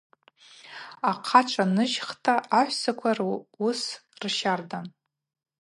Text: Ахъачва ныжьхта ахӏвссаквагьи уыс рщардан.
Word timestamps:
Ахъачва 1.09 1.65
ныжьхта 1.75 2.35
ахӏвссаквагьи 2.59 3.43
уыс 3.63 3.81
рщардан. 4.21 4.85